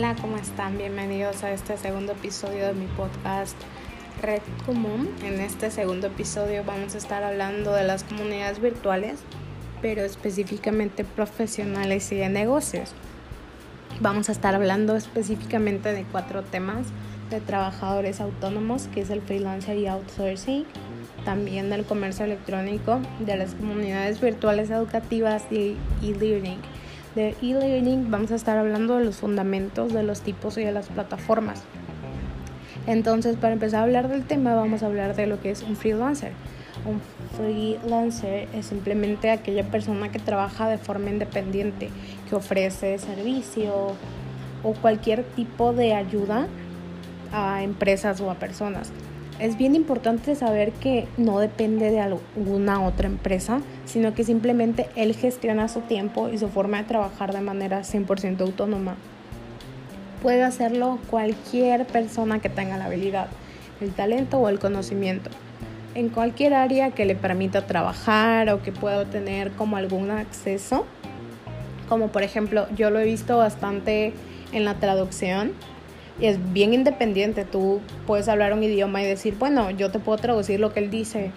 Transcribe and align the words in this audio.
Hola, 0.00 0.16
¿cómo 0.18 0.38
están? 0.38 0.78
Bienvenidos 0.78 1.44
a 1.44 1.52
este 1.52 1.76
segundo 1.76 2.12
episodio 2.12 2.68
de 2.68 2.72
mi 2.72 2.86
podcast 2.86 3.54
Red 4.22 4.40
Común. 4.64 5.10
En 5.22 5.38
este 5.40 5.70
segundo 5.70 6.06
episodio 6.06 6.64
vamos 6.64 6.94
a 6.94 6.96
estar 6.96 7.22
hablando 7.22 7.74
de 7.74 7.84
las 7.84 8.04
comunidades 8.04 8.62
virtuales, 8.62 9.20
pero 9.82 10.00
específicamente 10.00 11.04
profesionales 11.04 12.10
y 12.12 12.16
de 12.16 12.30
negocios. 12.30 12.94
Vamos 14.00 14.30
a 14.30 14.32
estar 14.32 14.54
hablando 14.54 14.96
específicamente 14.96 15.92
de 15.92 16.04
cuatro 16.04 16.44
temas 16.44 16.86
de 17.28 17.42
trabajadores 17.42 18.22
autónomos, 18.22 18.88
que 18.94 19.02
es 19.02 19.10
el 19.10 19.20
freelancer 19.20 19.76
y 19.76 19.86
outsourcing, 19.86 20.64
también 21.26 21.68
del 21.68 21.84
comercio 21.84 22.24
electrónico, 22.24 23.00
de 23.18 23.36
las 23.36 23.52
comunidades 23.52 24.18
virtuales 24.18 24.70
educativas 24.70 25.44
y 25.50 25.76
e-learning 26.02 26.79
de 27.14 27.34
e-learning 27.42 28.10
vamos 28.10 28.30
a 28.30 28.36
estar 28.36 28.56
hablando 28.56 28.96
de 28.96 29.04
los 29.04 29.16
fundamentos 29.16 29.92
de 29.92 30.02
los 30.02 30.20
tipos 30.20 30.56
y 30.58 30.64
de 30.64 30.72
las 30.72 30.88
plataformas. 30.88 31.62
Entonces, 32.86 33.36
para 33.36 33.52
empezar 33.52 33.80
a 33.80 33.82
hablar 33.84 34.08
del 34.08 34.24
tema, 34.24 34.54
vamos 34.54 34.82
a 34.82 34.86
hablar 34.86 35.14
de 35.14 35.26
lo 35.26 35.40
que 35.40 35.50
es 35.50 35.62
un 35.62 35.76
freelancer. 35.76 36.32
Un 36.86 37.00
freelancer 37.36 38.48
es 38.54 38.66
simplemente 38.66 39.30
aquella 39.30 39.64
persona 39.64 40.10
que 40.10 40.18
trabaja 40.18 40.68
de 40.68 40.78
forma 40.78 41.10
independiente, 41.10 41.90
que 42.28 42.36
ofrece 42.36 42.98
servicio 42.98 43.92
o 44.62 44.72
cualquier 44.74 45.24
tipo 45.24 45.72
de 45.72 45.94
ayuda 45.94 46.46
a 47.32 47.62
empresas 47.62 48.20
o 48.20 48.30
a 48.30 48.34
personas 48.34 48.92
es 49.40 49.56
bien 49.56 49.74
importante 49.74 50.34
saber 50.34 50.72
que 50.72 51.08
no 51.16 51.38
depende 51.38 51.90
de 51.90 52.00
alguna 52.00 52.82
otra 52.82 53.06
empresa, 53.06 53.60
sino 53.86 54.14
que 54.14 54.22
simplemente 54.22 54.88
él 54.96 55.14
gestiona 55.14 55.68
su 55.68 55.80
tiempo 55.80 56.28
y 56.28 56.38
su 56.38 56.48
forma 56.48 56.78
de 56.78 56.84
trabajar 56.84 57.32
de 57.32 57.40
manera 57.40 57.80
100% 57.80 58.40
autónoma. 58.42 58.96
Puede 60.22 60.42
hacerlo 60.42 60.98
cualquier 61.08 61.86
persona 61.86 62.40
que 62.40 62.50
tenga 62.50 62.76
la 62.76 62.84
habilidad, 62.84 63.28
el 63.80 63.92
talento 63.92 64.38
o 64.38 64.50
el 64.50 64.58
conocimiento, 64.58 65.30
en 65.94 66.10
cualquier 66.10 66.52
área 66.52 66.90
que 66.90 67.06
le 67.06 67.14
permita 67.14 67.66
trabajar 67.66 68.50
o 68.50 68.62
que 68.62 68.72
pueda 68.72 69.06
tener 69.06 69.52
como 69.52 69.78
algún 69.78 70.10
acceso. 70.10 70.84
Como 71.88 72.08
por 72.08 72.22
ejemplo, 72.22 72.66
yo 72.76 72.90
lo 72.90 72.98
he 72.98 73.04
visto 73.04 73.38
bastante 73.38 74.12
en 74.52 74.66
la 74.66 74.74
traducción 74.74 75.52
es 76.26 76.52
bien 76.52 76.74
independiente. 76.74 77.44
Tú 77.44 77.80
puedes 78.06 78.28
hablar 78.28 78.52
un 78.52 78.62
idioma 78.62 79.02
y 79.02 79.06
decir, 79.06 79.36
bueno, 79.38 79.70
yo 79.70 79.90
te 79.90 79.98
puedo 79.98 80.18
traducir 80.18 80.60
lo 80.60 80.72
que 80.72 80.80
él 80.80 80.90
dice. 80.90 81.30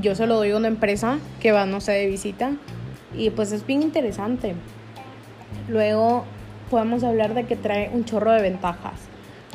Yo 0.00 0.14
se 0.14 0.26
lo 0.26 0.36
doy 0.36 0.50
a 0.50 0.56
una 0.56 0.68
empresa 0.68 1.18
que 1.40 1.52
va, 1.52 1.66
no 1.66 1.80
sé, 1.80 1.92
de 1.92 2.06
visita. 2.06 2.52
Y 3.16 3.30
pues 3.30 3.52
es 3.52 3.66
bien 3.66 3.82
interesante. 3.82 4.54
Luego 5.68 6.24
podemos 6.70 7.04
hablar 7.04 7.34
de 7.34 7.44
que 7.44 7.56
trae 7.56 7.90
un 7.92 8.04
chorro 8.04 8.32
de 8.32 8.42
ventajas. 8.42 8.94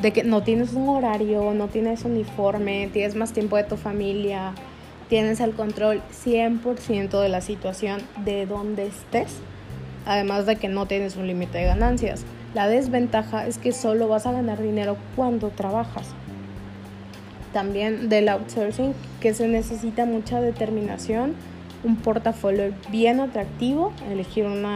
De 0.00 0.12
que 0.12 0.22
no 0.22 0.42
tienes 0.42 0.74
un 0.74 0.88
horario, 0.88 1.52
no 1.54 1.68
tienes 1.68 2.04
uniforme, 2.04 2.88
tienes 2.92 3.16
más 3.16 3.32
tiempo 3.32 3.56
de 3.56 3.64
tu 3.64 3.76
familia, 3.76 4.54
tienes 5.08 5.40
el 5.40 5.54
control 5.54 6.02
100% 6.24 7.20
de 7.20 7.28
la 7.28 7.40
situación 7.40 8.00
de 8.24 8.46
donde 8.46 8.86
estés. 8.86 9.38
Además 10.06 10.46
de 10.46 10.56
que 10.56 10.68
no 10.68 10.86
tienes 10.86 11.16
un 11.16 11.26
límite 11.26 11.58
de 11.58 11.64
ganancias. 11.64 12.24
La 12.54 12.66
desventaja 12.66 13.46
es 13.46 13.58
que 13.58 13.72
solo 13.72 14.08
vas 14.08 14.26
a 14.26 14.32
ganar 14.32 14.62
dinero 14.62 14.96
cuando 15.16 15.50
trabajas. 15.50 16.08
También 17.52 18.08
del 18.08 18.28
outsourcing, 18.28 18.94
que 19.20 19.34
se 19.34 19.48
necesita 19.48 20.06
mucha 20.06 20.40
determinación, 20.40 21.34
un 21.84 21.96
portafolio 21.96 22.72
bien 22.90 23.20
atractivo, 23.20 23.92
elegir 24.10 24.46
un 24.46 24.66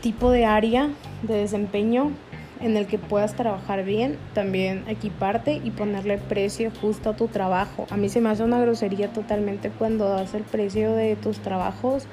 tipo 0.00 0.30
de 0.30 0.46
área 0.46 0.88
de 1.22 1.34
desempeño 1.36 2.12
en 2.60 2.76
el 2.76 2.86
que 2.86 2.98
puedas 2.98 3.34
trabajar 3.34 3.84
bien, 3.84 4.18
también 4.34 4.84
equiparte 4.86 5.60
y 5.64 5.70
ponerle 5.70 6.18
precio 6.18 6.70
justo 6.80 7.10
a 7.10 7.16
tu 7.16 7.28
trabajo. 7.28 7.86
A 7.90 7.96
mí 7.96 8.08
se 8.08 8.20
me 8.20 8.28
hace 8.28 8.42
una 8.42 8.60
grosería 8.60 9.08
totalmente 9.12 9.70
cuando 9.70 10.08
das 10.08 10.34
el 10.34 10.42
precio 10.42 10.94
de 10.94 11.16
tus 11.16 11.38
trabajos 11.38 12.06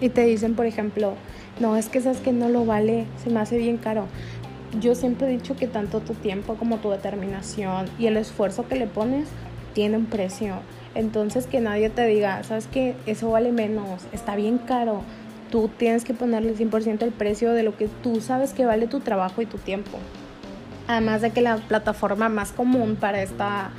y 0.00 0.08
te 0.08 0.24
dicen, 0.24 0.54
por 0.54 0.66
ejemplo, 0.66 1.14
no, 1.60 1.76
es 1.76 1.88
que 1.88 2.00
sabes 2.00 2.20
que 2.20 2.32
no 2.32 2.48
lo 2.48 2.64
vale, 2.64 3.06
se 3.22 3.30
me 3.30 3.40
hace 3.40 3.58
bien 3.58 3.76
caro. 3.76 4.06
Yo 4.80 4.94
siempre 4.94 5.26
he 5.26 5.30
dicho 5.30 5.56
que 5.56 5.66
tanto 5.66 6.00
tu 6.00 6.14
tiempo 6.14 6.54
como 6.54 6.78
tu 6.78 6.90
determinación 6.90 7.86
y 7.98 8.06
el 8.06 8.16
esfuerzo 8.16 8.66
que 8.68 8.76
le 8.76 8.86
pones 8.86 9.28
tiene 9.74 9.96
un 9.96 10.06
precio. 10.06 10.54
Entonces 10.94 11.46
que 11.46 11.60
nadie 11.60 11.90
te 11.90 12.06
diga, 12.06 12.42
sabes 12.44 12.66
que 12.66 12.94
eso 13.06 13.30
vale 13.30 13.52
menos, 13.52 14.02
está 14.12 14.36
bien 14.36 14.58
caro. 14.58 15.02
Tú 15.50 15.68
tienes 15.76 16.04
que 16.04 16.14
ponerle 16.14 16.54
100% 16.54 17.02
el 17.02 17.10
precio 17.10 17.52
de 17.52 17.64
lo 17.64 17.76
que 17.76 17.88
tú 17.88 18.20
sabes 18.20 18.52
que 18.52 18.64
vale 18.64 18.86
tu 18.86 19.00
trabajo 19.00 19.42
y 19.42 19.46
tu 19.46 19.58
tiempo. 19.58 19.98
Además 20.86 21.20
de 21.20 21.30
que 21.30 21.40
la 21.40 21.56
plataforma 21.56 22.28
más 22.28 22.52
común 22.52 22.96
para, 22.96 23.22
esta, 23.22 23.70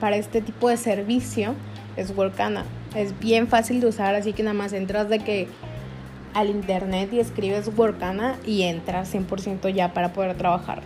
para 0.00 0.16
este 0.16 0.40
tipo 0.40 0.68
de 0.68 0.76
servicio 0.76 1.54
es 1.96 2.16
Workana. 2.16 2.64
Es 2.94 3.18
bien 3.18 3.48
fácil 3.48 3.80
de 3.80 3.86
usar, 3.86 4.14
así 4.14 4.32
que 4.32 4.42
nada 4.42 4.54
más 4.54 4.72
entras 4.72 5.08
de 5.08 5.18
que 5.18 5.48
al 6.34 6.50
internet 6.50 7.12
y 7.12 7.20
escribes 7.20 7.70
Workana 7.76 8.36
y 8.46 8.62
entras 8.62 9.14
100% 9.14 9.72
ya 9.72 9.92
para 9.92 10.12
poder 10.12 10.36
trabajar. 10.36 10.82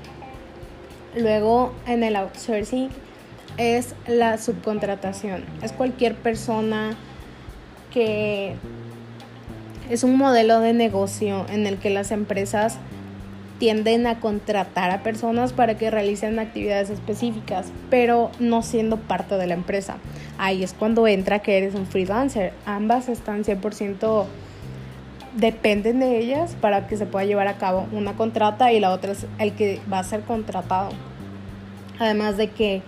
Luego 1.16 1.72
en 1.86 2.02
el 2.02 2.16
outsourcing 2.16 2.90
es 3.56 3.94
la 4.06 4.38
subcontratación. 4.38 5.44
Es 5.62 5.72
cualquier 5.72 6.14
persona 6.14 6.94
que 7.92 8.54
es 9.88 10.04
un 10.04 10.16
modelo 10.16 10.60
de 10.60 10.72
negocio 10.72 11.46
en 11.48 11.66
el 11.66 11.78
que 11.78 11.90
las 11.90 12.10
empresas 12.10 12.78
tienden 13.58 14.06
a 14.06 14.20
contratar 14.20 14.90
a 14.90 15.02
personas 15.02 15.52
para 15.52 15.76
que 15.76 15.90
realicen 15.90 16.38
actividades 16.38 16.90
específicas, 16.90 17.72
pero 17.90 18.30
no 18.38 18.62
siendo 18.62 18.98
parte 18.98 19.36
de 19.36 19.46
la 19.46 19.54
empresa. 19.54 19.96
Ahí 20.38 20.62
es 20.62 20.74
cuando 20.74 21.06
entra 21.06 21.38
que 21.38 21.56
eres 21.56 21.74
un 21.74 21.86
freelancer. 21.86 22.52
Ambas 22.66 23.08
están 23.08 23.44
100% 23.44 24.26
dependen 25.36 26.00
de 26.00 26.18
ellas 26.18 26.56
para 26.60 26.86
que 26.86 26.96
se 26.96 27.06
pueda 27.06 27.26
llevar 27.26 27.46
a 27.48 27.58
cabo 27.58 27.86
una 27.92 28.14
contrata 28.14 28.72
y 28.72 28.80
la 28.80 28.90
otra 28.90 29.12
es 29.12 29.26
el 29.38 29.52
que 29.52 29.80
va 29.92 29.98
a 29.98 30.04
ser 30.04 30.22
contratado. 30.22 30.90
Además 31.98 32.36
de 32.36 32.50
que 32.50 32.82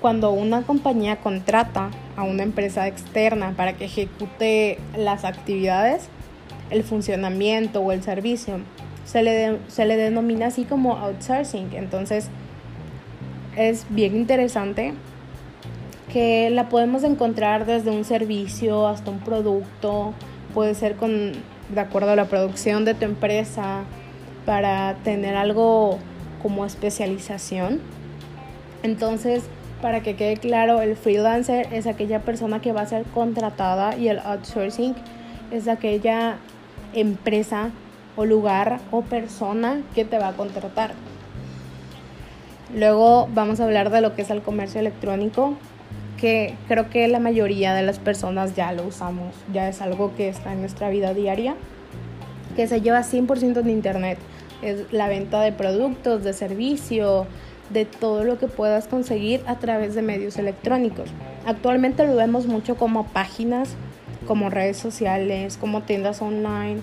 cuando 0.00 0.30
una 0.30 0.62
compañía 0.62 1.16
contrata 1.16 1.90
a 2.16 2.22
una 2.22 2.42
empresa 2.42 2.86
externa 2.86 3.54
para 3.56 3.74
que 3.74 3.86
ejecute 3.86 4.78
las 4.96 5.24
actividades, 5.24 6.08
el 6.70 6.84
funcionamiento 6.84 7.80
o 7.80 7.92
el 7.92 8.02
servicio, 8.02 8.60
se 9.10 9.22
le, 9.22 9.58
se 9.66 9.86
le 9.86 9.96
denomina 9.96 10.46
así 10.46 10.64
como 10.64 10.96
outsourcing. 10.96 11.70
Entonces 11.72 12.28
es 13.56 13.84
bien 13.90 14.14
interesante 14.14 14.94
que 16.12 16.50
la 16.50 16.68
podemos 16.68 17.02
encontrar 17.02 17.66
desde 17.66 17.90
un 17.90 18.04
servicio 18.04 18.86
hasta 18.86 19.10
un 19.10 19.18
producto, 19.18 20.12
puede 20.54 20.74
ser 20.74 20.96
con 20.96 21.32
de 21.74 21.80
acuerdo 21.80 22.10
a 22.10 22.16
la 22.16 22.26
producción 22.26 22.84
de 22.84 22.94
tu 22.94 23.04
empresa, 23.04 23.84
para 24.44 24.96
tener 25.04 25.36
algo 25.36 25.98
como 26.42 26.64
especialización. 26.64 27.80
Entonces, 28.82 29.44
para 29.82 30.02
que 30.02 30.16
quede 30.16 30.36
claro, 30.36 30.82
el 30.82 30.96
freelancer 30.96 31.68
es 31.72 31.86
aquella 31.86 32.20
persona 32.20 32.60
que 32.60 32.72
va 32.72 32.82
a 32.82 32.86
ser 32.86 33.04
contratada 33.04 33.96
y 33.96 34.08
el 34.08 34.18
outsourcing 34.18 34.94
es 35.50 35.68
aquella 35.68 36.38
empresa 36.94 37.70
o 38.20 38.26
lugar 38.26 38.80
o 38.90 39.00
persona 39.00 39.80
que 39.94 40.04
te 40.04 40.18
va 40.18 40.28
a 40.28 40.32
contratar. 40.34 40.92
Luego 42.76 43.26
vamos 43.32 43.60
a 43.60 43.64
hablar 43.64 43.88
de 43.88 44.02
lo 44.02 44.14
que 44.14 44.20
es 44.20 44.28
el 44.28 44.42
comercio 44.42 44.78
electrónico, 44.78 45.54
que 46.18 46.54
creo 46.68 46.90
que 46.90 47.08
la 47.08 47.18
mayoría 47.18 47.72
de 47.72 47.80
las 47.80 47.98
personas 47.98 48.54
ya 48.54 48.72
lo 48.72 48.84
usamos, 48.84 49.34
ya 49.54 49.70
es 49.70 49.80
algo 49.80 50.14
que 50.16 50.28
está 50.28 50.52
en 50.52 50.60
nuestra 50.60 50.90
vida 50.90 51.14
diaria, 51.14 51.54
que 52.56 52.68
se 52.68 52.82
lleva 52.82 53.00
100% 53.00 53.60
en 53.60 53.70
Internet. 53.70 54.18
Es 54.60 54.92
la 54.92 55.08
venta 55.08 55.40
de 55.40 55.52
productos, 55.52 56.22
de 56.22 56.34
servicio, 56.34 57.26
de 57.70 57.86
todo 57.86 58.24
lo 58.24 58.38
que 58.38 58.48
puedas 58.48 58.86
conseguir 58.86 59.40
a 59.46 59.54
través 59.56 59.94
de 59.94 60.02
medios 60.02 60.36
electrónicos. 60.36 61.08
Actualmente 61.46 62.06
lo 62.06 62.16
vemos 62.16 62.46
mucho 62.46 62.76
como 62.76 63.06
páginas, 63.06 63.76
como 64.26 64.50
redes 64.50 64.76
sociales, 64.76 65.56
como 65.56 65.84
tiendas 65.84 66.20
online, 66.20 66.82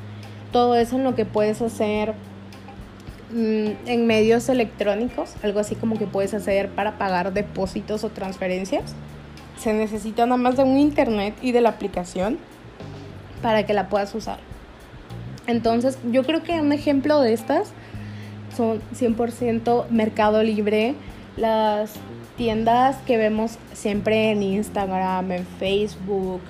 todo 0.52 0.76
eso 0.76 0.96
en 0.96 1.04
lo 1.04 1.16
que 1.16 1.26
puedes 1.26 1.62
hacer 1.62 2.14
mm, 3.32 3.88
en 3.88 4.08
medios 4.08 4.50
electrónicos, 4.50 5.36
algo 5.44 5.60
así 5.60 5.76
como 5.76 5.98
que 5.98 6.08
puedes 6.08 6.34
hacer 6.34 6.70
para 6.70 6.98
pagar 6.98 7.34
depósitos 7.34 8.04
o 8.04 8.10
transferencias 8.10 8.96
se 9.58 9.74
necesita 9.74 10.26
nada 10.26 10.38
más 10.38 10.56
de 10.56 10.64
un 10.64 10.78
internet 10.78 11.36
y 11.42 11.52
de 11.52 11.62
la 11.62 11.70
aplicación 11.70 12.38
para 13.42 13.66
que 13.66 13.74
la 13.74 13.90
puedas 13.90 14.14
usar. 14.16 14.40
Entonces, 15.48 15.98
yo 16.12 16.24
creo 16.24 16.44
que 16.44 16.60
un 16.60 16.72
ejemplo 16.72 17.22
de 17.22 17.34
estas 17.34 17.72
son 18.56 18.82
100% 18.96 19.88
Mercado 19.90 20.44
Libre, 20.44 20.96
las 21.38 21.94
tiendas 22.36 22.98
que 23.06 23.18
vemos 23.18 23.58
siempre 23.74 24.32
en 24.32 24.44
Instagram, 24.44 25.32
en 25.32 25.46
Facebook, 25.46 26.42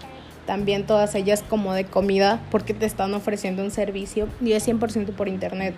también 0.48 0.88
todas 0.88 1.14
ellas 1.14 1.44
como 1.48 1.74
de 1.74 1.86
comida 1.86 2.42
porque 2.50 2.74
te 2.74 2.88
están 2.88 3.14
ofreciendo 3.14 3.64
un 3.64 3.70
servicio 3.70 4.28
y 4.42 4.54
es 4.54 4.68
100% 4.68 5.12
por 5.12 5.28
internet. 5.28 5.76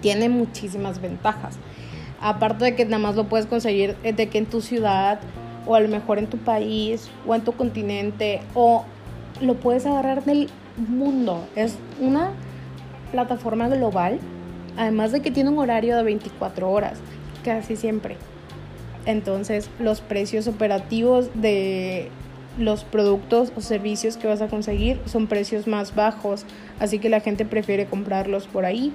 tiene 0.00 0.28
muchísimas 0.28 1.00
ventajas. 1.02 1.58
Aparte 2.20 2.64
de 2.64 2.74
que 2.74 2.84
nada 2.84 2.98
más 2.98 3.16
lo 3.16 3.24
puedes 3.24 3.46
conseguir 3.46 3.96
de 3.96 4.28
que 4.28 4.38
en 4.38 4.46
tu 4.46 4.60
ciudad 4.60 5.20
o 5.66 5.74
a 5.74 5.80
lo 5.80 5.88
mejor 5.88 6.18
en 6.18 6.26
tu 6.26 6.38
país 6.38 7.10
o 7.26 7.34
en 7.34 7.42
tu 7.42 7.52
continente 7.52 8.40
o 8.54 8.84
lo 9.40 9.54
puedes 9.54 9.84
agarrar 9.86 10.24
del 10.24 10.48
mundo. 10.76 11.44
Es 11.56 11.76
una 12.00 12.30
plataforma 13.12 13.68
global, 13.68 14.20
además 14.76 15.12
de 15.12 15.20
que 15.20 15.30
tiene 15.30 15.50
un 15.50 15.58
horario 15.58 15.96
de 15.96 16.02
24 16.02 16.70
horas, 16.70 16.98
casi 17.44 17.76
siempre. 17.76 18.16
Entonces 19.06 19.70
los 19.78 20.00
precios 20.00 20.46
operativos 20.46 21.30
de 21.34 22.10
los 22.58 22.84
productos 22.84 23.52
o 23.56 23.60
servicios 23.60 24.16
que 24.16 24.26
vas 24.26 24.42
a 24.42 24.48
conseguir 24.48 25.00
son 25.06 25.26
precios 25.26 25.66
más 25.66 25.94
bajos, 25.94 26.44
así 26.78 26.98
que 26.98 27.08
la 27.08 27.20
gente 27.20 27.44
prefiere 27.44 27.86
comprarlos 27.86 28.46
por 28.46 28.64
ahí. 28.64 28.92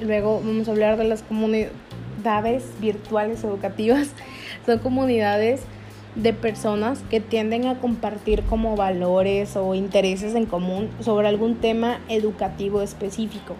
Luego 0.00 0.40
vamos 0.44 0.68
a 0.68 0.72
hablar 0.72 0.96
de 0.96 1.04
las 1.04 1.22
comunidades 1.22 2.64
virtuales 2.80 3.44
educativas. 3.44 4.10
Son 4.66 4.78
comunidades 4.78 5.62
de 6.14 6.32
personas 6.32 7.02
que 7.10 7.20
tienden 7.20 7.66
a 7.66 7.78
compartir 7.78 8.42
como 8.42 8.76
valores 8.76 9.56
o 9.56 9.74
intereses 9.74 10.34
en 10.34 10.46
común 10.46 10.88
sobre 11.00 11.28
algún 11.28 11.56
tema 11.56 12.00
educativo 12.08 12.82
específico. 12.82 13.54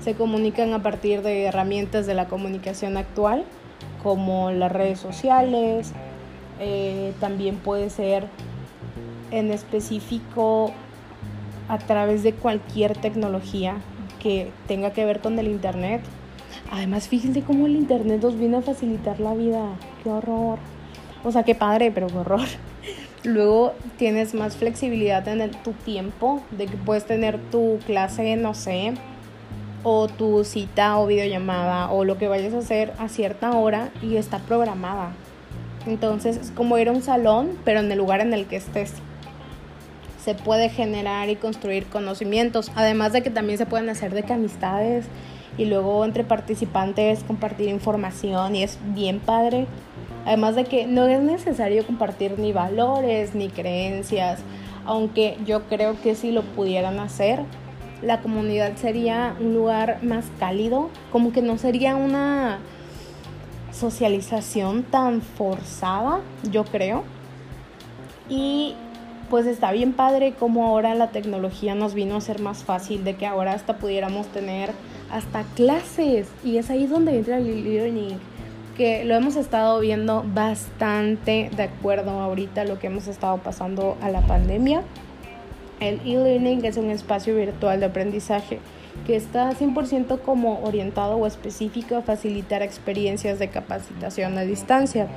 Se 0.00 0.14
comunican 0.14 0.72
a 0.72 0.82
partir 0.82 1.22
de 1.22 1.44
herramientas 1.44 2.06
de 2.06 2.14
la 2.14 2.26
comunicación 2.26 2.96
actual 2.96 3.44
como 4.02 4.50
las 4.50 4.72
redes 4.72 4.98
sociales, 4.98 5.92
eh, 6.60 7.14
también 7.20 7.56
puede 7.56 7.90
ser 7.90 8.26
en 9.30 9.50
específico 9.50 10.72
a 11.68 11.78
través 11.78 12.22
de 12.22 12.32
cualquier 12.32 12.96
tecnología 12.96 13.76
que 14.20 14.50
tenga 14.68 14.92
que 14.92 15.04
ver 15.04 15.20
con 15.20 15.38
el 15.38 15.48
Internet. 15.48 16.02
Además, 16.70 17.08
fíjense 17.08 17.42
cómo 17.42 17.66
el 17.66 17.76
Internet 17.76 18.22
nos 18.22 18.38
viene 18.38 18.58
a 18.58 18.62
facilitar 18.62 19.20
la 19.20 19.34
vida. 19.34 19.76
Qué 20.02 20.10
horror. 20.10 20.58
O 21.24 21.32
sea, 21.32 21.42
qué 21.42 21.54
padre, 21.54 21.90
pero 21.90 22.08
qué 22.08 22.18
horror. 22.18 22.46
Luego 23.24 23.74
tienes 23.98 24.34
más 24.34 24.56
flexibilidad 24.56 25.26
en 25.28 25.50
tu 25.62 25.72
tiempo, 25.72 26.42
de 26.50 26.66
que 26.66 26.76
puedes 26.76 27.04
tener 27.04 27.38
tu 27.50 27.78
clase, 27.86 28.36
no 28.36 28.54
sé, 28.54 28.94
o 29.82 30.08
tu 30.08 30.44
cita 30.44 30.98
o 30.98 31.06
videollamada 31.06 31.90
o 31.90 32.04
lo 32.04 32.18
que 32.18 32.28
vayas 32.28 32.54
a 32.54 32.58
hacer 32.58 32.92
a 32.98 33.08
cierta 33.08 33.52
hora 33.52 33.90
y 34.02 34.16
está 34.16 34.38
programada. 34.38 35.12
Entonces 35.86 36.36
es 36.36 36.50
como 36.50 36.78
ir 36.78 36.88
a 36.88 36.92
un 36.92 37.02
salón, 37.02 37.58
pero 37.64 37.80
en 37.80 37.90
el 37.90 37.98
lugar 37.98 38.20
en 38.20 38.32
el 38.32 38.46
que 38.46 38.56
estés. 38.56 38.92
Se 40.22 40.34
puede 40.34 40.68
generar 40.68 41.30
y 41.30 41.36
construir 41.36 41.86
conocimientos, 41.86 42.70
además 42.74 43.12
de 43.12 43.22
que 43.22 43.30
también 43.30 43.58
se 43.58 43.66
pueden 43.66 43.88
hacer 43.88 44.12
de 44.12 44.22
que 44.22 44.34
amistades 44.34 45.06
y 45.56 45.64
luego 45.64 46.04
entre 46.04 46.24
participantes 46.24 47.24
compartir 47.24 47.68
información 47.68 48.54
y 48.54 48.62
es 48.62 48.78
bien 48.94 49.18
padre. 49.20 49.66
Además 50.26 50.54
de 50.54 50.64
que 50.64 50.86
no 50.86 51.06
es 51.06 51.20
necesario 51.20 51.86
compartir 51.86 52.38
ni 52.38 52.52
valores 52.52 53.34
ni 53.34 53.48
creencias, 53.48 54.40
aunque 54.84 55.38
yo 55.46 55.62
creo 55.64 56.00
que 56.00 56.14
si 56.14 56.30
lo 56.30 56.42
pudieran 56.42 57.00
hacer, 57.00 57.40
la 58.02 58.20
comunidad 58.20 58.76
sería 58.76 59.34
un 59.40 59.54
lugar 59.54 59.98
más 60.02 60.26
cálido, 60.38 60.90
como 61.12 61.32
que 61.32 61.42
no 61.42 61.58
sería 61.58 61.96
una 61.96 62.58
socialización 63.72 64.82
tan 64.82 65.22
forzada, 65.22 66.20
yo 66.50 66.64
creo. 66.64 67.04
Y 68.28 68.74
pues 69.28 69.46
está 69.46 69.70
bien 69.72 69.92
padre 69.92 70.34
como 70.34 70.66
ahora 70.66 70.94
la 70.94 71.10
tecnología 71.10 71.74
nos 71.74 71.94
vino 71.94 72.16
a 72.16 72.20
ser 72.20 72.40
más 72.40 72.64
fácil, 72.64 73.04
de 73.04 73.14
que 73.14 73.26
ahora 73.26 73.52
hasta 73.52 73.76
pudiéramos 73.76 74.26
tener 74.28 74.70
hasta 75.10 75.44
clases. 75.54 76.28
Y 76.44 76.58
es 76.58 76.70
ahí 76.70 76.86
donde 76.86 77.16
entra 77.16 77.38
el 77.38 77.48
e-learning, 77.48 78.18
que 78.76 79.04
lo 79.04 79.14
hemos 79.14 79.36
estado 79.36 79.78
viendo 79.80 80.24
bastante 80.34 81.50
de 81.56 81.62
acuerdo 81.62 82.10
ahorita 82.10 82.64
lo 82.64 82.78
que 82.78 82.88
hemos 82.88 83.06
estado 83.06 83.38
pasando 83.38 83.96
a 84.00 84.10
la 84.10 84.20
pandemia. 84.22 84.82
El 85.78 86.00
e-learning 86.04 86.64
es 86.64 86.76
un 86.76 86.90
espacio 86.90 87.36
virtual 87.36 87.80
de 87.80 87.86
aprendizaje 87.86 88.58
que 89.06 89.16
está 89.16 89.50
100% 89.50 90.20
como 90.20 90.60
orientado 90.62 91.16
o 91.16 91.26
específico 91.26 91.96
a 91.96 92.02
facilitar 92.02 92.62
experiencias 92.62 93.38
de 93.38 93.48
capacitación 93.48 94.36
a 94.38 94.42
distancia. 94.42 95.08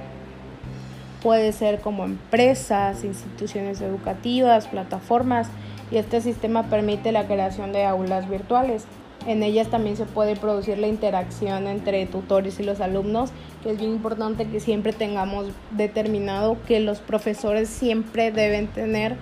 Puede 1.21 1.53
ser 1.53 1.79
como 1.79 2.03
empresas, 2.03 3.03
instituciones 3.03 3.81
educativas, 3.81 4.67
plataformas 4.67 5.47
y 5.91 5.97
este 5.97 6.21
sistema 6.21 6.63
permite 6.63 7.11
la 7.11 7.27
creación 7.27 7.71
de 7.71 7.85
aulas 7.85 8.29
virtuales. 8.29 8.85
En 9.25 9.41
ellas 9.41 9.69
también 9.69 9.95
se 9.95 10.05
puede 10.05 10.35
producir 10.35 10.77
la 10.77 10.87
interacción 10.87 11.67
entre 11.67 12.05
tutores 12.05 12.59
y 12.59 12.63
los 12.63 12.81
alumnos, 12.81 13.29
que 13.63 13.71
es 13.71 13.77
bien 13.77 13.91
importante 13.91 14.47
que 14.47 14.59
siempre 14.59 14.91
tengamos 14.91 15.47
determinado 15.71 16.57
que 16.67 16.81
los 16.81 16.99
profesores 16.99 17.69
siempre 17.69 18.31
deben 18.31 18.67
tener 18.67 19.15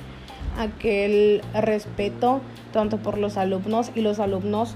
aquel 0.57 1.41
respeto 1.53 2.41
tanto 2.71 2.97
por 2.97 3.17
los 3.17 3.37
alumnos 3.37 3.91
y 3.95 4.01
los 4.01 4.19
alumnos 4.19 4.75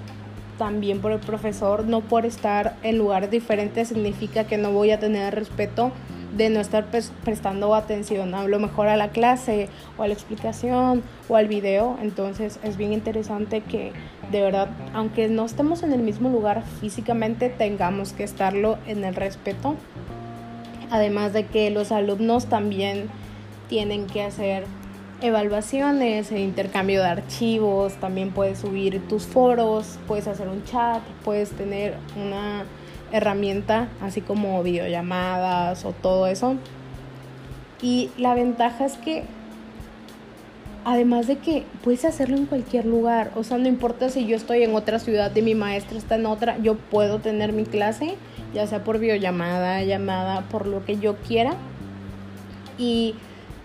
también 0.58 1.02
por 1.02 1.12
el 1.12 1.20
profesor, 1.20 1.86
no 1.86 2.02
por 2.02 2.26
estar 2.26 2.78
en 2.84 2.98
lugares 2.98 3.30
diferentes 3.30 3.90
significa 3.90 4.46
que 4.46 4.58
no 4.58 4.72
voy 4.72 4.92
a 4.92 5.00
tener 5.00 5.36
respeto 5.36 5.92
de 6.36 6.50
no 6.50 6.60
estar 6.60 6.88
prestando 7.24 7.74
atención 7.76 8.36
a 8.36 8.46
lo 8.46 8.60
mejor 8.60 8.88
a 8.88 8.98
la 8.98 9.10
clase 9.10 9.70
o 9.98 10.04
a 10.04 10.08
la 10.08 10.14
explicación 10.14 11.02
o 11.30 11.36
al 11.38 11.48
video. 11.48 11.98
Entonces 12.02 12.60
es 12.64 12.78
bien 12.78 12.92
interesante 12.92 13.62
que 13.62 13.94
de 14.32 14.42
verdad, 14.42 14.70
aunque 14.94 15.28
no 15.30 15.46
estemos 15.46 15.84
en 15.84 15.94
el 15.94 16.02
mismo 16.02 16.30
lugar 16.30 16.64
físicamente, 16.82 17.50
tengamos 17.50 18.12
que 18.12 18.24
estarlo 18.24 18.78
en 18.86 19.06
el 19.06 19.16
respeto. 19.16 19.76
Además 20.92 21.32
de 21.32 21.46
que 21.46 21.70
los 21.70 21.92
alumnos 21.92 22.48
también 22.48 23.08
tienen 23.70 24.06
que 24.08 24.22
hacer 24.22 24.66
evaluaciones, 25.22 26.32
e 26.32 26.40
intercambio 26.40 27.02
de 27.02 27.08
archivos, 27.08 27.94
también 27.96 28.32
puedes 28.32 28.60
subir 28.60 29.02
tus 29.08 29.24
foros, 29.24 29.98
puedes 30.08 30.28
hacer 30.28 30.48
un 30.48 30.64
chat, 30.64 31.02
puedes 31.24 31.52
tener 31.52 31.96
una 32.16 32.66
herramienta 33.12 33.88
así 34.02 34.22
como 34.22 34.62
videollamadas 34.64 35.86
o 35.86 35.94
todo 35.94 36.28
eso. 36.28 36.56
Y 37.82 38.10
la 38.18 38.34
ventaja 38.34 38.86
es 38.86 38.98
que 38.98 39.24
además 40.86 41.28
de 41.28 41.38
que 41.38 41.64
puedes 41.84 42.06
hacerlo 42.06 42.38
en 42.38 42.46
cualquier 42.46 42.86
lugar, 42.86 43.32
o 43.36 43.44
sea, 43.44 43.58
no 43.58 43.68
importa 43.68 44.10
si 44.10 44.26
yo 44.26 44.36
estoy 44.36 44.64
en 44.64 44.76
otra 44.76 45.00
ciudad 45.00 45.36
y 45.36 45.42
mi 45.42 45.56
maestra 45.56 45.98
está 45.98 46.16
en 46.16 46.26
otra, 46.26 46.58
yo 46.60 46.76
puedo 46.76 47.20
tener 47.20 47.54
mi 47.54 47.66
clase, 47.66 48.16
ya 48.54 48.68
sea 48.68 48.84
por 48.84 49.00
videollamada, 49.00 49.84
llamada, 49.84 50.42
por 50.50 50.68
lo 50.68 50.86
que 50.86 50.98
yo 50.98 51.16
quiera. 51.18 51.54
Y 52.78 53.16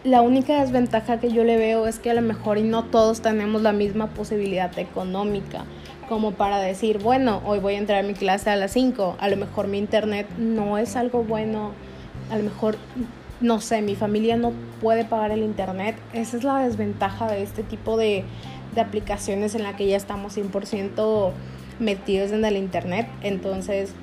la 0.04 0.22
única 0.22 0.60
desventaja 0.60 1.20
que 1.20 1.30
yo 1.30 1.44
le 1.44 1.56
veo 1.56 1.86
es 1.86 1.98
que 1.98 2.10
a 2.10 2.14
lo 2.14 2.22
mejor 2.22 2.58
y 2.58 2.62
no 2.62 2.84
todos 2.84 3.20
tenemos 3.20 3.60
la 3.62 3.72
misma 3.72 4.08
posibilidad 4.08 4.76
económica 4.78 5.64
como 6.10 6.32
para 6.32 6.58
decir, 6.58 6.98
bueno, 6.98 7.40
hoy 7.46 7.60
voy 7.60 7.74
a 7.76 7.78
entrar 7.78 8.04
a 8.04 8.06
mi 8.06 8.14
clase 8.14 8.50
a 8.50 8.56
las 8.56 8.72
5, 8.72 9.18
a 9.20 9.28
lo 9.28 9.36
mejor 9.36 9.68
mi 9.68 9.78
internet 9.78 10.26
no 10.38 10.76
es 10.76 10.96
algo 10.96 11.22
bueno, 11.22 11.70
a 12.32 12.36
lo 12.36 12.42
mejor, 12.42 12.76
no 13.40 13.60
sé, 13.60 13.80
mi 13.80 13.94
familia 13.94 14.36
no 14.36 14.52
puede 14.80 15.04
pagar 15.04 15.30
el 15.30 15.44
internet. 15.44 15.94
Esa 16.12 16.36
es 16.36 16.42
la 16.42 16.58
desventaja 16.64 17.30
de 17.30 17.44
este 17.44 17.62
tipo 17.62 17.96
de, 17.96 18.24
de 18.74 18.80
aplicaciones 18.80 19.54
en 19.54 19.62
la 19.62 19.76
que 19.76 19.86
ya 19.86 19.96
estamos 19.96 20.36
100% 20.36 21.30
metidos 21.78 22.32
en 22.32 22.44
el 22.44 22.56
internet. 22.56 23.06
Entonces, 23.22 23.94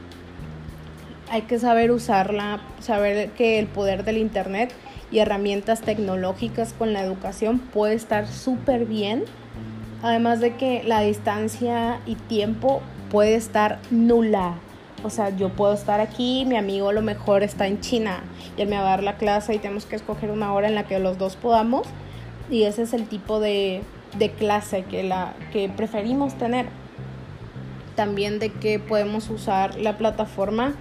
hay 1.30 1.42
que 1.42 1.60
saber 1.60 1.92
usarla, 1.92 2.62
saber 2.80 3.32
que 3.32 3.60
el 3.60 3.68
poder 3.68 4.06
del 4.06 4.18
internet 4.18 4.72
y 5.12 5.20
herramientas 5.20 5.82
tecnológicas 5.82 6.74
con 6.74 6.94
la 6.94 7.02
educación 7.02 7.60
puede 7.60 7.96
estar 7.96 8.28
súper 8.28 8.86
bien. 8.86 9.24
Además 10.04 10.40
de 10.40 10.56
que 10.56 10.84
la 10.84 11.02
distancia 11.02 12.00
y 12.06 12.16
tiempo 12.16 12.82
puede 13.10 13.36
estar 13.36 13.80
nula. 13.90 14.56
O 15.04 15.10
sea, 15.10 15.36
yo 15.36 15.50
puedo 15.50 15.74
estar 15.74 16.00
aquí, 16.00 16.44
mi 16.46 16.58
amigo 16.58 16.92
lo 16.92 17.02
mejor 17.02 17.44
está 17.44 17.68
en 17.68 17.80
China 17.82 18.20
y 18.58 18.62
él 18.62 18.68
me 18.68 18.76
va 18.76 18.82
a 18.82 18.90
dar 18.90 19.04
la 19.04 19.18
clase 19.18 19.54
y 19.54 19.60
tenemos 19.60 19.86
que 19.86 19.96
escoger 19.96 20.32
una 20.32 20.54
hora 20.54 20.68
en 20.68 20.76
la 20.76 20.86
que 20.86 21.00
los 21.00 21.18
dos 21.18 21.36
podamos. 21.36 21.88
Y 22.50 22.64
ese 22.64 22.84
es 22.84 22.94
el 22.94 23.08
tipo 23.08 23.40
de, 23.40 23.82
de 24.18 24.32
clase 24.32 24.84
que, 24.84 25.04
la, 25.04 25.34
que 25.52 25.70
preferimos 25.70 26.36
tener. 26.36 26.68
También 27.96 28.40
de 28.40 28.52
que 28.52 28.80
podemos 28.80 29.30
usar 29.30 29.78
la 29.80 29.98
plataforma 29.98 30.74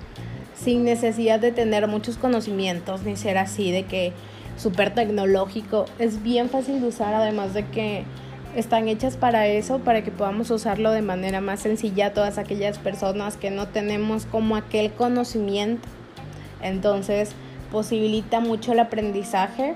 sin 0.57 0.85
necesidad 0.85 1.39
de 1.39 1.53
tener 1.53 1.87
muchos 1.87 2.17
conocimientos 2.17 3.03
ni 3.03 3.17
ser 3.17 3.39
así 3.39 3.71
de 3.71 3.85
que 3.85 4.13
súper 4.57 4.95
tecnológico. 4.95 5.85
Es 5.99 6.23
bien 6.23 6.49
fácil 6.49 6.81
de 6.81 6.89
usar, 6.89 7.15
además 7.15 7.55
de 7.55 7.67
que 7.67 8.05
están 8.57 8.89
hechas 8.89 9.17
para 9.17 9.47
eso, 9.47 9.81
para 9.81 10.03
que 10.03 10.11
podamos 10.11 10.51
usarlo 10.51 10.91
de 10.91 11.03
manera 11.03 11.41
más 11.41 11.61
sencilla 11.61 12.15
todas 12.15 12.39
aquellas 12.39 12.79
personas 12.79 13.37
que 13.37 13.51
no 13.51 13.69
tenemos 13.69 14.25
como 14.25 14.57
aquel 14.57 14.93
conocimiento. 14.93 15.87
Entonces, 16.63 17.33
posibilita 17.71 18.41
mucho 18.41 18.73
el 18.73 18.81
aprendizaje. 18.81 19.75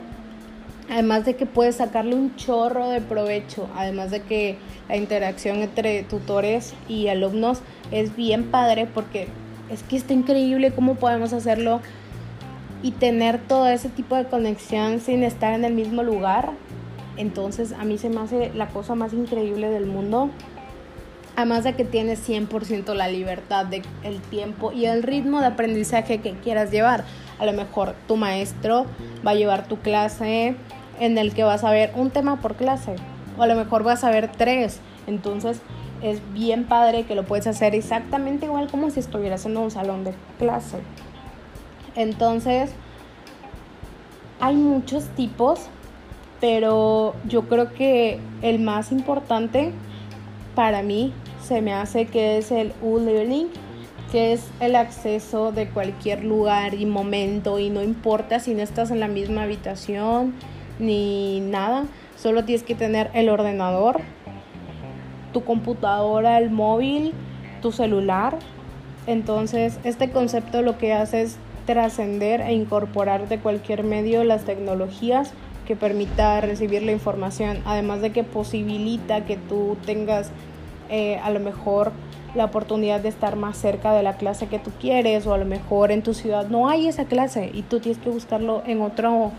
Además 0.91 1.25
de 1.25 1.37
que 1.37 1.47
puedes 1.47 1.77
sacarle 1.77 2.17
un 2.17 2.35
chorro 2.35 2.89
de 2.89 3.01
provecho, 3.01 3.69
además 3.77 4.11
de 4.11 4.23
que 4.23 4.57
la 4.89 4.97
interacción 4.97 5.59
entre 5.59 6.03
tutores 6.03 6.75
y 6.89 7.07
alumnos 7.07 7.61
es 7.93 8.17
bien 8.17 8.51
padre 8.51 8.89
porque 8.93 9.29
es 9.71 9.83
que 9.83 9.97
está 9.97 10.13
increíble 10.13 10.73
cómo 10.73 10.97
podemos 10.97 11.33
hacerlo 11.33 11.81
y 12.83 12.93
tener 12.93 13.39
todo 13.39 13.69
ese 13.69 13.89
tipo 13.89 14.17
de 14.17 14.25
conexión 14.25 15.01
sin 15.01 15.23
estar 15.23 15.55
en 15.55 15.65
el 15.65 15.75
mismo 15.75 16.03
lugar. 16.03 16.51
Entonces 17.17 17.73
a 17.73 17.85
mí 17.85 17.99
se 17.99 18.09
me 18.09 18.21
hace 18.21 18.51
la 18.55 18.69
cosa 18.69 18.95
más 18.95 19.13
increíble 19.13 19.69
del 19.69 19.87
mundo. 19.87 20.31
Además 21.37 21.65
de 21.65 21.75
que 21.75 21.85
tienes 21.85 22.29
100% 22.29 22.95
la 22.95 23.09
libertad 23.09 23.67
del 23.67 23.83
el 24.03 24.21
tiempo 24.21 24.73
y 24.73 24.87
el 24.87 25.03
ritmo 25.03 25.41
de 25.41 25.47
aprendizaje 25.47 26.21
que 26.21 26.33
quieras 26.33 26.71
llevar. 26.71 27.05
A 27.39 27.47
lo 27.47 27.53
mejor 27.53 27.95
tu 28.09 28.17
maestro 28.17 28.87
va 29.27 29.33
a 29.33 29.35
llevar 29.35 29.67
tu 29.67 29.79
clase 29.79 30.57
en 30.99 31.17
el 31.17 31.33
que 31.33 31.45
vas 31.45 31.65
a 31.65 31.71
ver 31.71 31.93
un 31.95 32.11
tema 32.11 32.41
por 32.41 32.57
clase 32.57 32.97
o 33.39 33.43
a 33.43 33.47
lo 33.47 33.55
mejor 33.55 33.85
vas 33.85 34.05
a 34.05 34.11
ver 34.11 34.31
tres. 34.33 34.81
Entonces 35.07 35.61
es 36.03 36.21
bien 36.33 36.65
padre 36.65 37.05
que 37.05 37.15
lo 37.15 37.25
puedes 37.25 37.47
hacer 37.47 37.75
exactamente 37.75 38.47
igual 38.47 38.69
como 38.71 38.91
si 38.91 39.01
estuvieras 39.01 39.47
en 39.47 39.57
un 39.57 39.71
salón 39.71 40.05
de 40.05 40.15
clase. 40.39 40.79
Entonces 41.95 42.73
hay 44.41 44.57
muchos 44.57 45.05
tipos, 45.17 45.61
pero 46.41 47.15
yo 47.27 47.43
creo 47.43 47.73
que 47.73 48.19
el 48.43 48.59
más 48.59 48.93
importante 48.93 49.73
para 50.55 50.83
mí 50.83 51.13
se 51.43 51.61
me 51.61 51.73
hace 51.73 52.07
que 52.07 52.39
es 52.39 52.51
el 52.51 52.73
U-Learning, 52.83 53.49
que 54.11 54.33
es 54.33 54.47
el 54.61 54.77
acceso 54.77 55.53
de 55.53 55.69
cualquier 55.69 56.25
lugar 56.25 56.75
y 56.75 56.87
momento 56.87 57.59
y 57.59 57.71
no 57.71 57.83
importa 57.83 58.41
si 58.41 58.55
no 58.55 58.63
estás 58.63 58.91
en 58.91 59.01
la 59.01 59.09
misma 59.09 59.43
habitación, 59.43 60.35
ni 60.79 61.41
nada. 61.41 61.85
Solo 62.17 62.45
tienes 62.45 62.63
que 62.63 62.75
tener 62.75 63.11
el 63.15 63.29
ordenador, 63.29 64.01
tu 65.33 65.45
computadora, 65.45 66.39
el 66.39 66.51
móvil, 66.51 67.13
tu 67.63 67.73
celular. 67.73 68.39
Entonces, 69.07 69.79
este 69.85 70.11
concepto 70.11 70.63
lo 70.63 70.79
que 70.79 70.93
hace 70.93 71.23
es 71.23 71.39
trascender 71.67 72.41
e 72.41 72.53
incorporar 72.53 73.29
de 73.29 73.39
cualquier 73.39 73.85
medio 73.85 74.25
las 74.25 74.45
tecnologías 74.45 75.33
que 75.67 75.77
permita 75.77 76.41
recibir 76.41 76.83
la 76.83 76.93
información, 76.93 77.59
además 77.65 78.01
de 78.01 78.11
que 78.11 78.25
posibilita 78.25 79.25
que 79.25 79.37
tú 79.37 79.77
tengas 79.87 80.31
eh, 80.89 81.21
a 81.23 81.31
lo 81.31 81.39
mejor 81.39 81.93
la 82.35 82.45
oportunidad 82.45 83.01
de 83.01 83.09
estar 83.09 83.37
más 83.37 83.57
cerca 83.57 83.93
de 83.93 84.03
la 84.03 84.17
clase 84.17 84.47
que 84.47 84.59
tú 84.59 84.71
quieres 84.81 85.27
o 85.27 85.35
a 85.35 85.39
lo 85.39 85.45
mejor 85.45 85.91
en 85.91 86.03
tu 86.03 86.15
ciudad 86.15 86.49
no 86.49 86.69
hay 86.69 86.87
esa 86.87 87.05
clase 87.05 87.51
y 87.53 87.63
tú 87.63 87.81
tienes 87.81 88.03
que 88.03 88.11
buscarlo 88.11 88.63
en 88.67 88.83
otro 88.83 89.33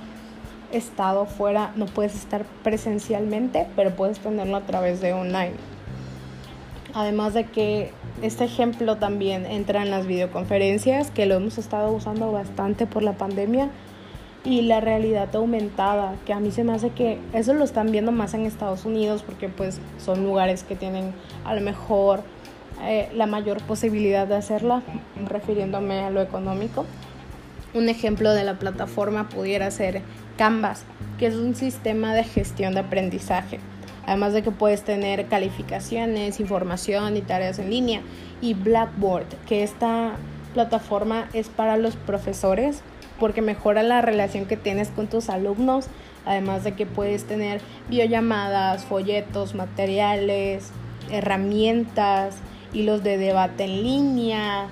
estado 0.72 1.26
fuera, 1.26 1.72
no 1.76 1.86
puedes 1.86 2.16
estar 2.16 2.46
presencialmente, 2.64 3.68
pero 3.76 3.92
puedes 3.92 4.20
tenerlo 4.20 4.58
a 4.58 4.62
través 4.62 5.02
de 5.02 5.14
online. 5.14 5.52
Además 6.94 7.34
de 7.34 7.46
que 7.46 7.92
este 8.22 8.44
ejemplo 8.44 8.98
también 8.98 9.46
entra 9.46 9.82
en 9.82 9.92
las 9.92 10.08
videoconferencias, 10.08 11.12
que 11.12 11.26
lo 11.26 11.36
hemos 11.36 11.58
estado 11.58 11.92
usando 11.92 12.32
bastante 12.32 12.86
por 12.86 13.04
la 13.04 13.14
pandemia, 13.14 13.70
y 14.44 14.64
la 14.64 14.80
realidad 14.80 15.36
aumentada, 15.36 16.16
que 16.26 16.34
a 16.34 16.40
mí 16.40 16.52
se 16.52 16.64
me 16.64 16.74
hace 16.74 16.90
que 16.90 17.20
eso 17.34 17.54
lo 17.54 17.64
están 17.64 17.92
viendo 17.92 18.12
más 18.12 18.34
en 18.34 18.46
Estados 18.46 18.86
Unidos, 18.86 19.24
porque 19.24 19.50
pues 19.50 19.80
son 20.04 20.24
lugares 20.24 20.64
que 20.64 20.76
tienen 20.76 21.14
a 21.46 21.54
lo 21.54 21.62
mejor 21.62 22.24
eh, 22.84 23.10
la 23.14 23.28
mayor 23.28 23.62
posibilidad 23.62 24.28
de 24.28 24.36
hacerla, 24.36 24.82
refiriéndome 25.28 26.00
a 26.00 26.10
lo 26.10 26.22
económico. 26.22 26.86
Un 27.74 27.88
ejemplo 27.88 28.34
de 28.34 28.44
la 28.44 28.58
plataforma 28.58 29.30
pudiera 29.30 29.70
ser 29.70 30.02
Canvas, 30.38 30.84
que 31.20 31.28
es 31.28 31.36
un 31.36 31.56
sistema 31.56 32.16
de 32.16 32.24
gestión 32.24 32.74
de 32.74 32.80
aprendizaje. 32.80 33.60
Además 34.06 34.34
de 34.34 34.42
que 34.42 34.52
puedes 34.52 34.84
tener 34.84 35.28
calificaciones, 35.28 36.40
información 36.40 37.18
y 37.18 37.22
tareas 37.22 37.60
en 37.60 37.70
línea. 37.70 38.02
Y 38.42 38.54
Blackboard, 38.54 39.28
que 39.48 39.64
esta 39.64 40.14
plataforma 40.54 41.30
es 41.34 41.50
para 41.50 41.78
los 41.78 41.96
profesores 41.96 42.82
porque 43.20 43.42
mejora 43.42 43.84
la 43.84 44.02
relación 44.02 44.46
que 44.46 44.58
tienes 44.58 44.90
con 44.90 45.08
tus 45.08 45.30
alumnos. 45.30 45.88
Además 46.26 46.64
de 46.64 46.74
que 46.74 46.86
puedes 46.86 47.26
tener 47.26 47.62
videollamadas, 47.90 48.86
folletos, 48.86 49.56
materiales, 49.56 50.72
herramientas, 51.12 52.38
hilos 52.74 53.04
de 53.04 53.18
debate 53.18 53.66
en 53.66 53.84
línea, 53.84 54.68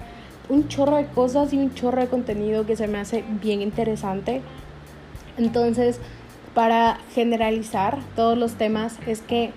un 0.47 0.67
chorro 0.67 0.97
de 0.97 1.05
cosas 1.05 1.53
y 1.53 1.57
un 1.57 1.73
chorro 1.73 2.01
de 2.01 2.07
contenido 2.07 2.65
que 2.65 2.75
se 2.75 2.87
me 2.87 2.97
hace 2.97 3.23
bien 3.41 3.61
interesante 3.61 4.41
entonces, 5.39 5.99
para 6.53 6.97
generalizar 7.13 7.99
todos 8.15 8.37
los 8.37 8.53
temas, 8.53 8.97
es 9.07 9.21
que 9.21 9.51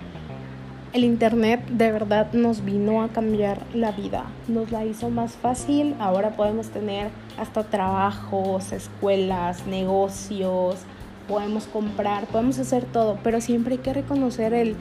el 0.92 1.04
Internet 1.04 1.66
de 1.68 1.90
verdad 1.90 2.32
nos 2.32 2.64
vino 2.64 3.02
a 3.02 3.08
cambiar 3.08 3.62
la 3.74 3.92
vida, 3.92 4.26
nos 4.46 4.70
la 4.70 4.84
hizo 4.84 5.08
más 5.08 5.32
fácil, 5.32 5.94
ahora 5.98 6.36
podemos 6.36 6.68
tener 6.68 7.08
hasta 7.38 7.64
trabajos, 7.64 8.72
escuelas, 8.72 9.66
negocios, 9.66 10.76
podemos 11.28 11.64
comprar, 11.64 12.26
podemos 12.26 12.58
hacer 12.58 12.84
todo, 12.84 13.18
pero 13.24 13.40
siempre 13.40 13.74
hay 13.74 13.80
que 13.80 13.94
reconocer 13.94 14.52
el, 14.52 14.76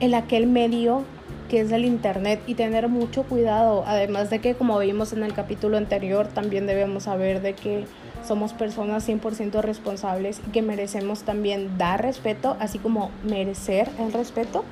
el 0.00 0.14
aquel 0.14 0.46
medio 0.46 1.04
que 1.50 1.60
es 1.60 1.72
el 1.72 1.84
Internet 1.84 2.40
y 2.46 2.54
tener 2.54 2.88
mucho 2.88 3.24
cuidado, 3.24 3.84
además 3.86 4.30
de 4.30 4.38
que 4.38 4.54
como 4.54 4.78
vimos 4.78 5.12
en 5.12 5.24
el 5.24 5.34
capítulo 5.34 5.76
anterior, 5.76 6.28
también 6.28 6.66
debemos 6.66 7.02
saber 7.02 7.42
de 7.42 7.54
que 7.54 7.84
somos 8.26 8.52
personas 8.52 9.08
100% 9.08 9.60
responsables 9.62 10.40
y 10.46 10.50
que 10.50 10.62
merecemos 10.62 11.22
también 11.22 11.78
dar 11.78 12.02
respeto, 12.02 12.56
así 12.60 12.78
como 12.78 13.10
merecer 13.24 13.88
el 13.98 14.12
respeto. 14.12 14.64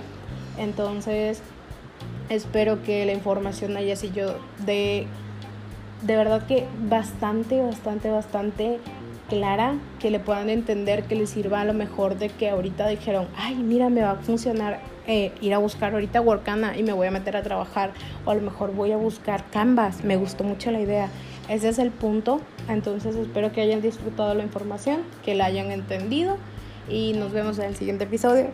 Entonces, 0.58 1.42
espero 2.28 2.82
que 2.82 3.06
la 3.06 3.12
información 3.12 3.76
haya 3.76 3.96
sido 3.96 4.38
de, 4.64 5.06
de 6.02 6.16
verdad 6.16 6.46
que 6.46 6.66
bastante, 6.88 7.60
bastante, 7.60 8.10
bastante 8.10 8.80
clara, 9.28 9.74
que 9.98 10.10
le 10.10 10.20
puedan 10.20 10.50
entender, 10.50 11.04
que 11.04 11.14
les 11.14 11.30
sirva 11.30 11.60
a 11.60 11.64
lo 11.64 11.74
mejor 11.74 12.18
de 12.18 12.28
que 12.30 12.48
ahorita 12.48 12.88
dijeron, 12.88 13.28
ay, 13.36 13.54
mira, 13.56 13.88
me 13.90 14.02
va 14.02 14.12
a 14.12 14.16
funcionar 14.16 14.80
eh, 15.06 15.32
ir 15.40 15.54
a 15.54 15.58
buscar 15.58 15.92
ahorita 15.92 16.20
Workana 16.20 16.76
y 16.76 16.82
me 16.82 16.92
voy 16.92 17.06
a 17.06 17.10
meter 17.10 17.36
a 17.36 17.42
trabajar, 17.42 17.92
o 18.24 18.30
a 18.30 18.34
lo 18.34 18.42
mejor 18.42 18.74
voy 18.74 18.92
a 18.92 18.96
buscar 18.96 19.44
Canvas, 19.50 20.04
me 20.04 20.16
gustó 20.16 20.44
mucho 20.44 20.70
la 20.70 20.80
idea. 20.80 21.08
Ese 21.48 21.70
es 21.70 21.78
el 21.78 21.90
punto, 21.90 22.40
entonces 22.68 23.16
espero 23.16 23.52
que 23.52 23.62
hayan 23.62 23.80
disfrutado 23.80 24.34
la 24.34 24.42
información, 24.42 25.00
que 25.24 25.34
la 25.34 25.46
hayan 25.46 25.70
entendido 25.70 26.36
y 26.90 27.14
nos 27.14 27.32
vemos 27.32 27.58
en 27.58 27.64
el 27.64 27.76
siguiente 27.76 28.04
episodio. 28.04 28.48